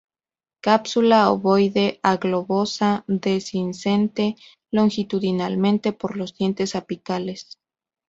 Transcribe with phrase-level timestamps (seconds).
[0.61, 4.35] Cápsula ovoide a globosa, dehiscente
[4.71, 7.59] longitudinalmente por los dientes apicales.